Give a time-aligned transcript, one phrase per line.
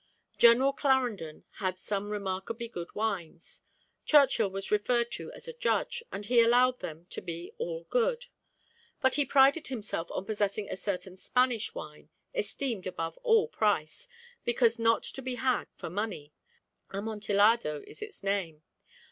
[0.39, 3.61] General Clarendon had some remarkably good wines.
[4.03, 8.25] Churchill was referred to as a judge, and he allowed them to be all good,
[8.99, 14.07] but he prided himself on possessing a certain Spanish wine, esteemed above all price,
[14.43, 16.33] because not to be had for money
[16.91, 18.63] amontillado is its name.